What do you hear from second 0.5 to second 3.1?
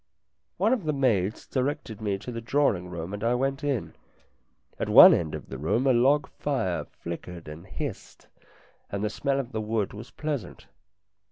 One of the maids directed me to the drawing